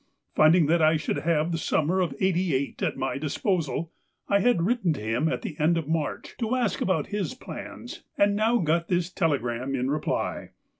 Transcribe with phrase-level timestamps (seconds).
[0.33, 3.91] Finding that I should have the summer of '88 at my disposal,
[4.27, 8.01] I had written to him at the end of March to ask about his plans
[8.17, 10.53] and now got this telegram in reply.